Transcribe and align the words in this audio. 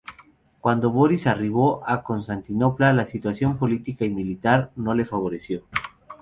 Cuando 0.61 0.89
Boris 0.89 1.27
arribó 1.27 1.83
a 1.85 2.01
Constantinopla, 2.01 2.91
la 2.91 3.05
situación 3.05 3.59
política 3.59 4.03
y 4.03 4.09
militar 4.09 4.71
no 4.75 4.95
lo 4.95 5.05
favoreció. 5.05 5.67